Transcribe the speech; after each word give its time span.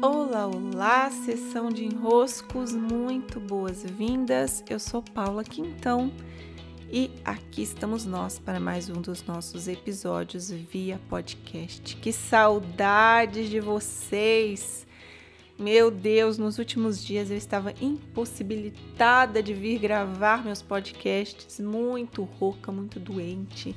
Olá, 0.00 0.46
olá, 0.46 1.10
sessão 1.10 1.70
de 1.70 1.84
enroscos, 1.84 2.72
muito 2.72 3.40
boas-vindas. 3.40 4.62
Eu 4.70 4.78
sou 4.78 5.02
Paula 5.02 5.42
Quintão 5.42 6.12
e 6.88 7.10
aqui 7.24 7.62
estamos 7.62 8.06
nós 8.06 8.38
para 8.38 8.60
mais 8.60 8.88
um 8.88 9.02
dos 9.02 9.24
nossos 9.24 9.66
episódios 9.66 10.52
via 10.52 11.00
podcast. 11.08 11.96
Que 11.96 12.12
saudades 12.12 13.50
de 13.50 13.58
vocês! 13.58 14.86
Meu 15.58 15.90
Deus, 15.90 16.38
nos 16.38 16.60
últimos 16.60 17.04
dias 17.04 17.32
eu 17.32 17.36
estava 17.36 17.74
impossibilitada 17.80 19.42
de 19.42 19.52
vir 19.52 19.80
gravar 19.80 20.44
meus 20.44 20.62
podcasts, 20.62 21.58
muito 21.58 22.22
rouca, 22.22 22.70
muito 22.70 23.00
doente. 23.00 23.74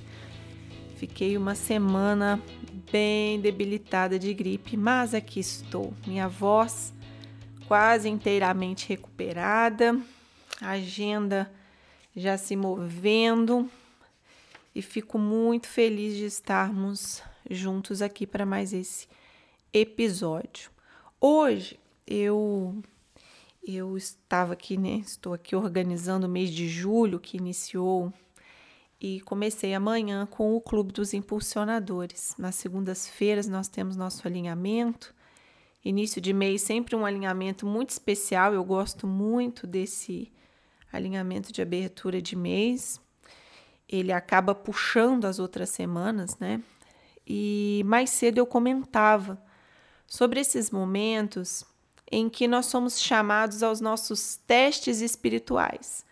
Fiquei 1.02 1.36
uma 1.36 1.56
semana 1.56 2.40
bem 2.92 3.42
debilitada 3.42 4.20
de 4.20 4.32
gripe, 4.36 4.78
mas 4.78 5.16
aqui 5.16 5.40
estou. 5.40 5.92
Minha 6.06 6.28
voz 6.28 6.94
quase 7.68 8.08
inteiramente 8.08 8.88
recuperada, 8.88 10.00
agenda 10.62 11.52
já 12.16 12.38
se 12.38 12.56
movendo 12.56 13.68
e 14.76 14.84
fico 14.84 15.18
muito 15.18 15.68
feliz 15.68 16.16
de 16.16 16.26
estarmos 16.26 17.24
juntos 17.50 18.04
aqui 18.04 18.28
para 18.28 18.46
mais 18.46 18.72
esse 18.72 19.08
episódio. 19.74 20.70
Hoje 21.20 21.80
eu 22.06 22.80
eu 23.68 23.98
estava 23.98 24.54
aqui, 24.54 24.78
né? 24.78 24.98
Estou 24.98 25.34
aqui 25.34 25.56
organizando 25.56 26.28
o 26.28 26.30
mês 26.30 26.52
de 26.52 26.70
julho 26.70 27.20
que 27.20 27.38
iniciou 27.38 28.14
e 29.02 29.20
comecei 29.22 29.74
amanhã 29.74 30.28
com 30.28 30.56
o 30.56 30.62
Clube 30.62 30.94
dos 30.94 31.12
Impulsionadores. 31.12 32.36
Nas 32.38 32.54
segundas-feiras 32.54 33.48
nós 33.48 33.68
temos 33.68 33.96
nosso 33.96 34.28
alinhamento. 34.28 35.12
Início 35.84 36.22
de 36.22 36.32
mês 36.32 36.62
sempre 36.62 36.96
um 36.96 37.04
alinhamento 37.04 37.66
muito 37.66 37.90
especial. 37.90 38.54
Eu 38.54 38.64
gosto 38.64 39.08
muito 39.08 39.66
desse 39.66 40.32
alinhamento 40.94 41.52
de 41.52 41.64
abertura 41.64 42.22
de 42.22 42.36
mês. 42.36 43.02
Ele 43.90 44.12
acaba 44.12 44.54
puxando 44.54 45.26
as 45.26 45.40
outras 45.40 45.72
semanas, 45.72 46.38
né? 46.38 46.62
E 47.26 47.82
mais 47.88 48.12
cedo 48.12 48.38
eu 48.38 48.46
comentava 48.46 49.42
sobre 50.06 50.40
esses 50.40 50.70
momentos 50.70 51.66
em 52.12 52.30
que 52.30 52.48
nós 52.48 52.68
somos 52.68 53.02
chamados 53.02 53.64
aos 53.64 53.82
nossos 53.82 54.38
testes 54.46 55.02
espirituais. 55.02 56.06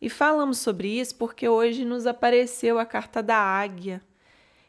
E 0.00 0.08
falamos 0.08 0.58
sobre 0.58 1.00
isso 1.00 1.16
porque 1.16 1.48
hoje 1.48 1.84
nos 1.84 2.06
apareceu 2.06 2.78
a 2.78 2.86
carta 2.86 3.22
da 3.22 3.36
águia, 3.36 4.00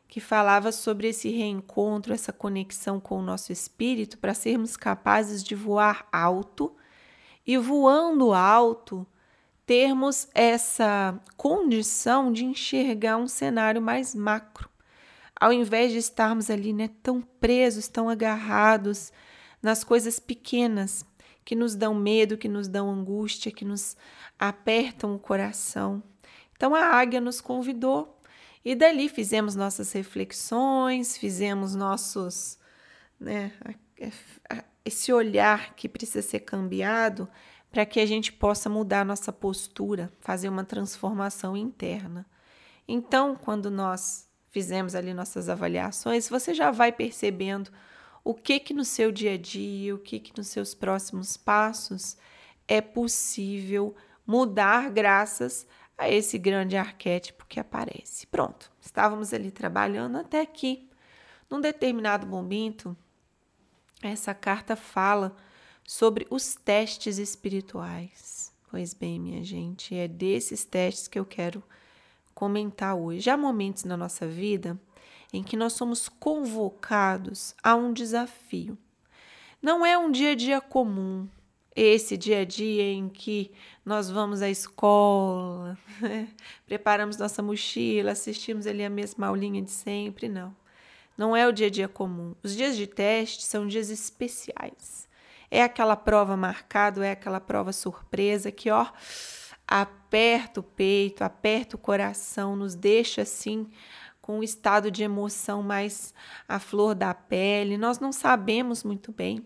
que 0.07 0.19
falava 0.19 0.71
sobre 0.71 1.09
esse 1.09 1.29
reencontro, 1.29 2.13
essa 2.13 2.33
conexão 2.33 2.99
com 2.99 3.19
o 3.19 3.21
nosso 3.21 3.51
espírito 3.51 4.17
para 4.17 4.33
sermos 4.33 4.75
capazes 4.75 5.43
de 5.43 5.53
voar 5.53 6.07
alto. 6.11 6.75
E 7.45 7.57
voando 7.57 8.33
alto 8.33 9.05
termos 9.65 10.27
essa 10.33 11.19
condição 11.37 12.33
de 12.33 12.43
enxergar 12.43 13.17
um 13.17 13.27
cenário 13.27 13.79
mais 13.79 14.15
macro, 14.15 14.67
ao 15.39 15.53
invés 15.53 15.91
de 15.91 15.99
estarmos 15.99 16.49
ali 16.49 16.73
né, 16.73 16.89
tão 17.03 17.21
presos, 17.21 17.87
tão 17.87 18.09
agarrados 18.09 19.13
nas 19.61 19.83
coisas 19.83 20.19
pequenas 20.19 21.05
que 21.49 21.55
nos 21.55 21.73
dão 21.73 21.95
medo, 21.95 22.37
que 22.37 22.47
nos 22.47 22.67
dão 22.67 22.91
angústia, 22.91 23.51
que 23.51 23.65
nos 23.65 23.97
apertam 24.37 25.15
o 25.15 25.19
coração. 25.19 26.03
Então 26.55 26.75
a 26.75 26.81
águia 26.81 27.19
nos 27.19 27.41
convidou 27.41 28.21
e 28.63 28.75
dali 28.75 29.09
fizemos 29.09 29.55
nossas 29.55 29.91
reflexões, 29.91 31.17
fizemos 31.17 31.73
nossos, 31.73 32.59
né, 33.19 33.51
esse 34.85 35.11
olhar 35.11 35.73
que 35.73 35.89
precisa 35.89 36.21
ser 36.21 36.41
cambiado 36.41 37.27
para 37.71 37.83
que 37.83 37.99
a 37.99 38.05
gente 38.05 38.31
possa 38.31 38.69
mudar 38.69 39.03
nossa 39.03 39.33
postura, 39.33 40.13
fazer 40.19 40.49
uma 40.49 40.63
transformação 40.63 41.57
interna. 41.57 42.27
Então, 42.87 43.35
quando 43.35 43.71
nós 43.71 44.29
fizemos 44.51 44.93
ali 44.93 45.15
nossas 45.15 45.49
avaliações, 45.49 46.29
você 46.29 46.53
já 46.53 46.69
vai 46.69 46.91
percebendo 46.91 47.71
o 48.23 48.33
que 48.33 48.59
que 48.59 48.73
no 48.73 48.85
seu 48.85 49.11
dia 49.11 49.33
a 49.33 49.37
dia, 49.37 49.95
o 49.95 49.99
que 49.99 50.19
que 50.19 50.37
nos 50.37 50.47
seus 50.47 50.73
próximos 50.73 51.37
passos 51.37 52.17
é 52.67 52.81
possível 52.81 53.95
mudar 54.25 54.89
graças 54.91 55.65
a 55.97 56.09
esse 56.09 56.37
grande 56.37 56.77
arquétipo 56.77 57.45
que 57.47 57.59
aparece. 57.59 58.27
Pronto, 58.27 58.71
estávamos 58.79 59.33
ali 59.33 59.51
trabalhando 59.51 60.17
até 60.17 60.45
que, 60.45 60.89
num 61.49 61.59
determinado 61.59 62.27
momento, 62.27 62.95
essa 64.01 64.33
carta 64.33 64.75
fala 64.75 65.35
sobre 65.85 66.27
os 66.29 66.55
testes 66.55 67.17
espirituais. 67.17 68.53
Pois 68.69 68.93
bem, 68.93 69.19
minha 69.19 69.43
gente, 69.43 69.95
é 69.95 70.07
desses 70.07 70.63
testes 70.63 71.07
que 71.07 71.17
eu 71.17 71.25
quero 71.25 71.63
comentar 72.35 72.95
hoje. 72.95 73.29
Há 73.29 73.35
momentos 73.35 73.83
na 73.83 73.97
nossa 73.97 74.27
vida 74.27 74.79
em 75.31 75.43
que 75.43 75.55
nós 75.55 75.73
somos 75.73 76.09
convocados 76.09 77.55
a 77.61 77.75
um 77.75 77.93
desafio. 77.93 78.77
Não 79.61 79.85
é 79.85 79.97
um 79.97 80.09
dia 80.09 80.31
a 80.31 80.35
dia 80.35 80.61
comum, 80.61 81.27
esse 81.75 82.17
dia 82.17 82.41
a 82.41 82.45
dia 82.45 82.83
em 82.83 83.07
que 83.07 83.51
nós 83.85 84.09
vamos 84.09 84.41
à 84.41 84.49
escola, 84.49 85.77
né? 86.01 86.27
preparamos 86.65 87.17
nossa 87.17 87.41
mochila, 87.41 88.11
assistimos 88.11 88.67
ali 88.67 88.83
a 88.83 88.89
mesma 88.89 89.27
aulinha 89.27 89.61
de 89.61 89.71
sempre, 89.71 90.27
não. 90.27 90.55
Não 91.17 91.35
é 91.35 91.47
o 91.47 91.51
dia 91.51 91.67
a 91.67 91.69
dia 91.69 91.87
comum. 91.87 92.33
Os 92.41 92.55
dias 92.55 92.77
de 92.77 92.87
teste 92.87 93.43
são 93.43 93.67
dias 93.67 93.89
especiais. 93.89 95.07
É 95.51 95.61
aquela 95.61 95.95
prova 95.95 96.37
marcada, 96.37 97.05
é 97.05 97.11
aquela 97.11 97.41
prova 97.41 97.73
surpresa 97.73 98.51
que, 98.51 98.69
ó, 98.69 98.87
aperta 99.67 100.61
o 100.61 100.63
peito, 100.63 101.23
aperta 101.23 101.75
o 101.75 101.79
coração, 101.79 102.55
nos 102.55 102.73
deixa 102.73 103.23
assim 103.23 103.69
com 104.29 104.37
um 104.37 104.43
estado 104.43 104.91
de 104.91 105.01
emoção 105.01 105.63
mais 105.63 106.13
à 106.47 106.59
flor 106.59 106.93
da 106.93 107.15
pele. 107.15 107.79
Nós 107.79 107.97
não 107.97 108.11
sabemos 108.11 108.83
muito 108.83 109.11
bem 109.11 109.43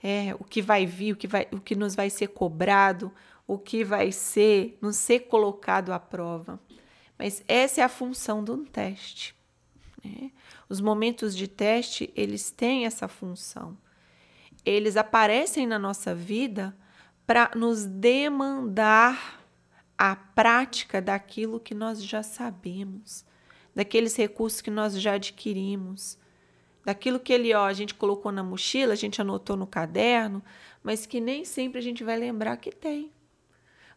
é, 0.00 0.36
o 0.38 0.44
que 0.44 0.62
vai 0.62 0.86
vir, 0.86 1.14
o 1.14 1.16
que, 1.16 1.26
vai, 1.26 1.48
o 1.50 1.58
que 1.60 1.74
nos 1.74 1.96
vai 1.96 2.08
ser 2.08 2.28
cobrado, 2.28 3.12
o 3.44 3.58
que 3.58 3.82
vai 3.82 4.12
ser, 4.12 4.78
nos 4.80 4.94
ser 4.94 5.26
colocado 5.26 5.92
à 5.92 5.98
prova. 5.98 6.60
Mas 7.18 7.42
essa 7.48 7.80
é 7.80 7.84
a 7.84 7.88
função 7.88 8.44
de 8.44 8.52
um 8.52 8.64
teste. 8.64 9.34
Né? 10.04 10.30
Os 10.68 10.80
momentos 10.80 11.34
de 11.34 11.48
teste, 11.48 12.08
eles 12.14 12.52
têm 12.52 12.86
essa 12.86 13.08
função. 13.08 13.76
Eles 14.64 14.96
aparecem 14.96 15.66
na 15.66 15.76
nossa 15.76 16.14
vida 16.14 16.72
para 17.26 17.50
nos 17.56 17.84
demandar 17.84 19.44
a 19.98 20.14
prática 20.14 21.02
daquilo 21.02 21.58
que 21.58 21.74
nós 21.74 22.00
já 22.00 22.22
sabemos, 22.22 23.24
daqueles 23.74 24.14
recursos 24.16 24.60
que 24.60 24.70
nós 24.70 24.94
já 25.00 25.14
adquirimos, 25.14 26.18
daquilo 26.84 27.18
que 27.18 27.32
ele, 27.32 27.52
ó, 27.54 27.66
a 27.66 27.72
gente 27.72 27.94
colocou 27.94 28.30
na 28.30 28.42
mochila, 28.42 28.92
a 28.92 28.96
gente 28.96 29.20
anotou 29.20 29.56
no 29.56 29.66
caderno, 29.66 30.42
mas 30.82 31.06
que 31.06 31.20
nem 31.20 31.44
sempre 31.44 31.78
a 31.78 31.82
gente 31.82 32.04
vai 32.04 32.16
lembrar 32.16 32.56
que 32.58 32.70
tem, 32.70 33.10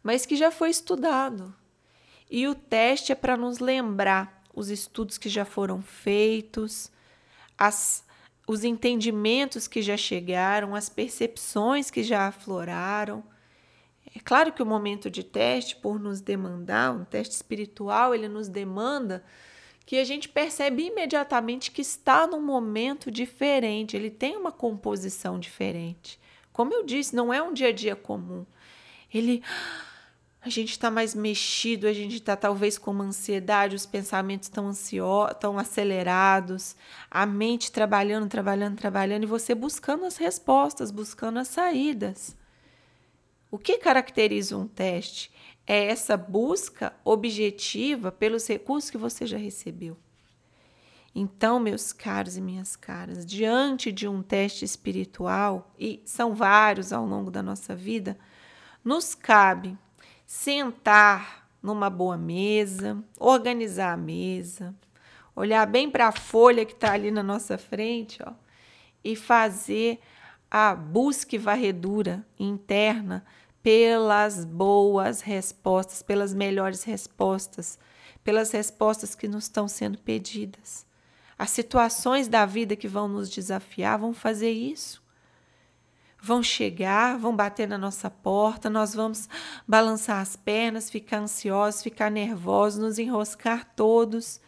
mas 0.01 0.25
que 0.25 0.35
já 0.35 0.49
foi 0.49 0.69
estudado. 0.69 1.53
E 2.29 2.47
o 2.47 2.55
teste 2.55 3.11
é 3.11 3.15
para 3.15 3.37
nos 3.37 3.59
lembrar 3.59 4.43
os 4.53 4.69
estudos 4.69 5.17
que 5.17 5.29
já 5.29 5.45
foram 5.45 5.81
feitos, 5.81 6.91
as, 7.57 8.03
os 8.47 8.63
entendimentos 8.63 9.67
que 9.67 9.81
já 9.81 9.95
chegaram, 9.95 10.73
as 10.73 10.89
percepções 10.89 11.91
que 11.91 12.03
já 12.03 12.27
afloraram. 12.27 13.23
É 14.15 14.19
claro 14.19 14.51
que 14.51 14.63
o 14.63 14.65
momento 14.65 15.11
de 15.11 15.23
teste, 15.23 15.75
por 15.75 15.99
nos 15.99 16.21
demandar, 16.21 16.91
um 16.91 17.05
teste 17.05 17.35
espiritual, 17.35 18.15
ele 18.15 18.27
nos 18.27 18.47
demanda 18.47 19.23
que 19.87 19.95
a 19.95 20.03
gente 20.03 20.27
percebe 20.27 20.87
imediatamente 20.87 21.71
que 21.71 21.81
está 21.81 22.27
num 22.27 22.41
momento 22.41 23.09
diferente, 23.09 23.95
ele 23.95 24.11
tem 24.11 24.35
uma 24.35 24.51
composição 24.51 25.39
diferente. 25.39 26.19
Como 26.51 26.73
eu 26.73 26.83
disse, 26.83 27.15
não 27.15 27.33
é 27.33 27.41
um 27.41 27.53
dia 27.53 27.69
a 27.69 27.71
dia 27.71 27.95
comum. 27.95 28.45
Ele 29.11 29.41
a 30.41 30.49
gente 30.49 30.71
está 30.71 30.91
mais 30.91 31.15
mexido, 31.15 31.87
a 31.87 31.93
gente 31.93 32.15
está 32.17 32.35
talvez 32.35 32.77
com 32.77 32.91
uma 32.91 33.05
ansiedade, 33.05 33.77
os 33.77 33.85
pensamentos 33.85 34.49
estão 34.49 34.69
estão 34.71 35.57
acelerados, 35.57 36.75
a 37.09 37.25
mente 37.25 37.71
trabalhando, 37.71 38.27
trabalhando, 38.27 38.75
trabalhando 38.75 39.23
e 39.23 39.27
você 39.27 39.55
buscando 39.55 40.03
as 40.03 40.17
respostas, 40.17 40.91
buscando 40.91 41.39
as 41.39 41.47
saídas. 41.47 42.35
O 43.49 43.57
que 43.57 43.77
caracteriza 43.77 44.57
um 44.57 44.67
teste? 44.67 45.31
É 45.67 45.87
essa 45.87 46.15
busca 46.15 46.93
objetiva 47.03 48.09
pelos 48.09 48.47
recursos 48.47 48.89
que 48.89 48.97
você 48.97 49.27
já 49.27 49.37
recebeu. 49.37 49.97
Então, 51.13 51.59
meus 51.59 51.91
caros 51.91 52.37
e 52.37 52.41
minhas 52.41 52.75
caras, 52.75 53.25
diante 53.25 53.91
de 53.91 54.07
um 54.07 54.21
teste 54.21 54.63
espiritual, 54.63 55.73
e 55.77 56.01
são 56.05 56.33
vários 56.33 56.93
ao 56.93 57.05
longo 57.05 57.29
da 57.29 57.43
nossa 57.43 57.75
vida, 57.75 58.17
nos 58.83 59.13
cabe 59.13 59.77
sentar 60.25 61.49
numa 61.61 61.89
boa 61.89 62.17
mesa, 62.17 63.03
organizar 63.19 63.93
a 63.93 63.97
mesa, 63.97 64.75
olhar 65.35 65.65
bem 65.65 65.89
para 65.89 66.07
a 66.07 66.11
folha 66.11 66.63
que 66.65 66.73
está 66.73 66.93
ali 66.93 67.11
na 67.11 67.23
nossa 67.23 67.57
frente, 67.57 68.21
ó, 68.23 68.31
e 69.03 69.15
fazer 69.15 69.99
a 70.49 70.75
busca 70.75 71.35
e 71.35 71.39
varredura 71.39 72.25
interna 72.39 73.25
pelas 73.67 74.45
boas 74.45 75.19
respostas, 75.19 76.01
pelas 76.01 76.33
melhores 76.33 76.83
respostas, 76.83 77.77
pelas 78.23 78.49
respostas 78.51 79.13
que 79.13 79.27
nos 79.27 79.43
estão 79.43 79.67
sendo 79.67 79.97
pedidas. 79.97 80.85
As 81.37 81.49
situações 81.49 82.29
da 82.29 82.45
vida 82.45 82.77
que 82.77 82.87
vão 82.87 83.09
nos 83.09 83.29
desafiar 83.29 83.99
vão 83.99 84.13
fazer 84.13 84.51
isso. 84.51 85.03
Vão 86.17 86.41
chegar, 86.41 87.17
vão 87.17 87.35
bater 87.35 87.67
na 87.67 87.77
nossa 87.77 88.09
porta, 88.09 88.69
nós 88.69 88.95
vamos 88.95 89.27
balançar 89.67 90.21
as 90.21 90.37
pernas, 90.37 90.89
ficar 90.89 91.17
ansiosos, 91.17 91.83
ficar 91.83 92.09
nervosos, 92.09 92.79
nos 92.79 92.97
enroscar 92.97 93.73
todos. 93.75 94.39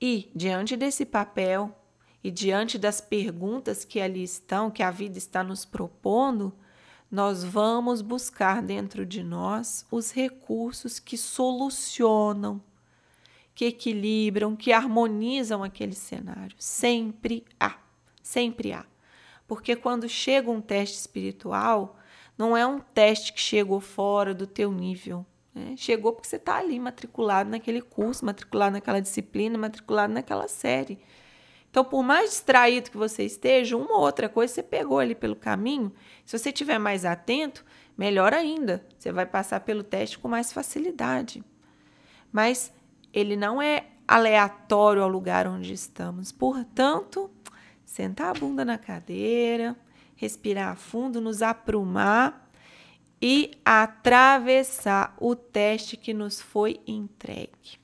E, 0.00 0.32
diante 0.34 0.78
desse 0.78 1.04
papel 1.04 1.78
e 2.24 2.30
diante 2.30 2.78
das 2.78 3.02
perguntas 3.02 3.84
que 3.84 4.00
ali 4.00 4.22
estão, 4.22 4.70
que 4.70 4.82
a 4.82 4.90
vida 4.90 5.18
está 5.18 5.44
nos 5.44 5.66
propondo, 5.66 6.54
nós 7.10 7.42
vamos 7.42 8.02
buscar 8.02 8.62
dentro 8.62 9.04
de 9.04 9.22
nós 9.24 9.84
os 9.90 10.12
recursos 10.12 11.00
que 11.00 11.18
solucionam, 11.18 12.62
que 13.54 13.64
equilibram, 13.66 14.54
que 14.54 14.72
harmonizam 14.72 15.64
aquele 15.64 15.94
cenário. 15.94 16.54
Sempre 16.58 17.44
há, 17.58 17.78
sempre 18.22 18.72
há. 18.72 18.86
Porque 19.48 19.74
quando 19.74 20.08
chega 20.08 20.48
um 20.50 20.60
teste 20.60 20.98
espiritual, 20.98 21.98
não 22.38 22.56
é 22.56 22.64
um 22.64 22.78
teste 22.78 23.32
que 23.32 23.40
chegou 23.40 23.80
fora 23.80 24.32
do 24.32 24.46
teu 24.46 24.70
nível. 24.70 25.26
Né? 25.52 25.74
Chegou 25.76 26.12
porque 26.12 26.28
você 26.28 26.36
está 26.36 26.58
ali 26.58 26.78
matriculado 26.78 27.50
naquele 27.50 27.82
curso, 27.82 28.24
matriculado 28.24 28.74
naquela 28.74 29.00
disciplina, 29.00 29.58
matriculado 29.58 30.12
naquela 30.12 30.46
série. 30.46 31.00
Então, 31.70 31.84
por 31.84 32.02
mais 32.02 32.30
distraído 32.30 32.90
que 32.90 32.96
você 32.96 33.24
esteja, 33.24 33.76
uma 33.76 33.94
ou 33.94 34.00
outra 34.00 34.28
coisa 34.28 34.52
você 34.52 34.62
pegou 34.62 34.98
ali 34.98 35.14
pelo 35.14 35.36
caminho. 35.36 35.92
Se 36.26 36.36
você 36.36 36.48
estiver 36.48 36.78
mais 36.78 37.04
atento, 37.04 37.64
melhor 37.96 38.34
ainda, 38.34 38.84
você 38.98 39.12
vai 39.12 39.24
passar 39.24 39.60
pelo 39.60 39.84
teste 39.84 40.18
com 40.18 40.26
mais 40.26 40.52
facilidade. 40.52 41.44
Mas 42.32 42.72
ele 43.12 43.36
não 43.36 43.62
é 43.62 43.86
aleatório 44.06 45.02
ao 45.02 45.08
lugar 45.08 45.46
onde 45.46 45.72
estamos. 45.72 46.32
Portanto, 46.32 47.30
sentar 47.84 48.34
a 48.34 48.38
bunda 48.38 48.64
na 48.64 48.76
cadeira, 48.76 49.76
respirar 50.16 50.76
fundo, 50.76 51.20
nos 51.20 51.40
aprumar 51.40 52.50
e 53.22 53.52
atravessar 53.64 55.14
o 55.20 55.36
teste 55.36 55.96
que 55.96 56.12
nos 56.12 56.40
foi 56.40 56.80
entregue. 56.84 57.78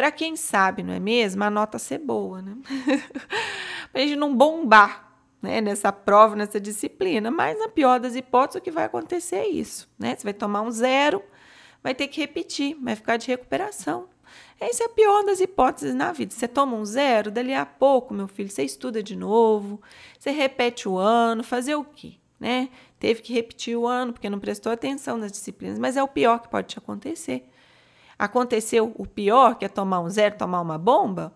Para 0.00 0.10
quem 0.10 0.34
sabe, 0.34 0.82
não 0.82 0.94
é 0.94 0.98
mesmo? 0.98 1.44
A 1.44 1.50
nota 1.50 1.78
ser 1.78 1.98
boa, 1.98 2.40
né? 2.40 2.56
Para 3.92 4.00
a 4.00 4.06
gente 4.06 4.16
não 4.16 4.34
bombar 4.34 5.12
né, 5.42 5.60
nessa 5.60 5.92
prova, 5.92 6.34
nessa 6.34 6.58
disciplina. 6.58 7.30
Mas, 7.30 7.58
na 7.58 7.68
pior 7.68 8.00
das 8.00 8.16
hipóteses, 8.16 8.58
o 8.58 8.64
que 8.64 8.70
vai 8.70 8.86
acontecer 8.86 9.36
é 9.36 9.46
isso. 9.46 9.86
Né? 9.98 10.16
Você 10.16 10.24
vai 10.24 10.32
tomar 10.32 10.62
um 10.62 10.70
zero, 10.70 11.22
vai 11.82 11.94
ter 11.94 12.08
que 12.08 12.18
repetir, 12.18 12.78
vai 12.80 12.96
ficar 12.96 13.18
de 13.18 13.26
recuperação. 13.26 14.08
Essa 14.58 14.84
é 14.84 14.86
a 14.86 14.88
pior 14.88 15.22
das 15.22 15.38
hipóteses 15.38 15.94
na 15.94 16.12
vida. 16.12 16.32
Você 16.32 16.48
toma 16.48 16.78
um 16.78 16.84
zero, 16.86 17.30
dali 17.30 17.52
a 17.52 17.66
pouco, 17.66 18.14
meu 18.14 18.26
filho, 18.26 18.48
você 18.48 18.62
estuda 18.62 19.02
de 19.02 19.14
novo, 19.14 19.82
você 20.18 20.30
repete 20.30 20.88
o 20.88 20.96
ano, 20.96 21.44
fazer 21.44 21.74
o 21.74 21.84
quê? 21.84 22.14
Né? 22.40 22.70
Teve 22.98 23.20
que 23.20 23.34
repetir 23.34 23.76
o 23.76 23.86
ano 23.86 24.14
porque 24.14 24.30
não 24.30 24.40
prestou 24.40 24.72
atenção 24.72 25.18
nas 25.18 25.30
disciplinas, 25.30 25.78
mas 25.78 25.98
é 25.98 26.02
o 26.02 26.08
pior 26.08 26.38
que 26.38 26.48
pode 26.48 26.68
te 26.68 26.78
acontecer 26.78 27.49
aconteceu 28.20 28.92
o 28.98 29.06
pior, 29.06 29.54
que 29.54 29.64
é 29.64 29.68
tomar 29.68 30.00
um 30.00 30.10
zero, 30.10 30.36
tomar 30.36 30.60
uma 30.60 30.76
bomba, 30.76 31.32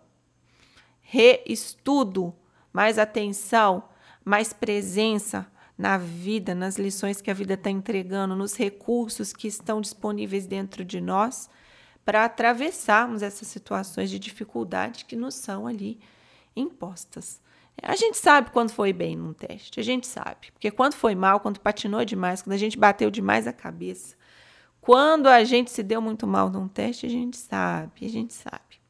reestudo, 1.01 2.35
mais 2.71 2.99
atenção, 2.99 3.85
mais 4.23 4.53
presença 4.53 5.51
na 5.79 5.97
vida, 5.97 6.55
nas 6.55 6.77
lições 6.77 7.23
que 7.23 7.31
a 7.31 7.35
vida 7.35 7.55
está 7.55 7.71
entregando, 7.71 8.37
nos 8.37 8.55
recursos 8.55 9.33
que 9.33 9.49
estão 9.49 9.81
disponíveis 9.81 10.47
dentro 10.47 10.85
de 10.85 11.01
nós 11.01 11.49
para 12.05 12.27
atravessarmos 12.27 13.23
essas 13.23 13.49
situações 13.49 14.11
de 14.11 14.19
dificuldade 14.19 15.07
que 15.07 15.17
nos 15.17 15.37
são 15.37 15.67
ali 15.67 15.99
impostas. 16.55 17.41
A 17.83 17.97
gente 17.97 18.19
sabe 18.19 18.51
quando 18.51 18.71
foi 18.71 18.93
bem 18.93 19.17
num 19.17 19.33
teste, 19.33 19.81
a 19.81 19.83
gente 19.83 20.07
sabe. 20.07 20.53
Porque 20.53 20.71
quando 20.71 20.93
foi 20.93 21.15
mal, 21.15 21.41
quando 21.41 21.61
patinou 21.61 22.05
demais, 22.05 22.43
quando 22.43 22.53
a 22.53 22.59
gente 22.59 22.79
bateu 22.79 23.11
demais 23.11 23.47
a 23.47 23.55
cabeça, 23.55 24.15
quando 24.85 25.29
a 25.29 25.43
gente 25.45 25.71
se 25.71 25.83
deu 25.83 26.03
muito 26.03 26.27
mal 26.27 26.51
num 26.51 26.69
teste, 26.69 27.07
a 27.07 27.09
gente 27.09 27.39
sabe, 27.39 28.05
a 28.05 28.09
gente 28.09 28.35
sabe. 28.35 28.83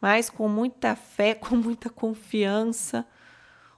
Mas 0.00 0.28
com 0.28 0.48
muita 0.48 0.96
fé, 0.96 1.32
com 1.38 1.54
muita 1.54 1.88
confiança, 1.88 3.06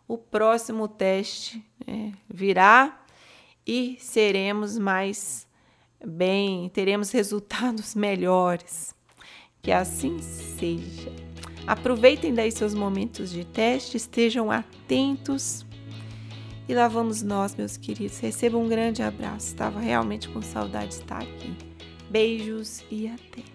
o 0.08 0.16
próximo 0.16 0.88
teste 0.88 1.62
né, 1.86 2.14
virá 2.26 2.98
e 3.66 3.98
seremos 4.00 4.78
mais 4.78 5.46
bem, 6.02 6.70
teremos 6.70 7.10
resultados 7.10 7.92
melhores. 7.94 8.94
Que 9.60 9.70
assim 9.70 10.20
seja. 10.22 11.12
Aproveitem 11.66 12.32
daí 12.32 12.50
seus 12.50 12.72
momentos 12.72 13.30
de 13.30 13.44
teste, 13.44 13.98
estejam 13.98 14.50
atentos 14.50 15.66
e 16.68 16.74
lá 16.74 16.88
vamos 16.88 17.22
nós, 17.22 17.54
meus 17.54 17.76
queridos. 17.76 18.18
Recebam 18.18 18.62
um 18.62 18.68
grande 18.68 19.02
abraço. 19.02 19.48
Estava 19.48 19.80
realmente 19.80 20.28
com 20.28 20.40
saudade 20.40 20.88
de 20.88 20.94
estar 20.94 21.22
aqui. 21.22 21.54
Beijos 22.10 22.84
e 22.90 23.06
até. 23.06 23.53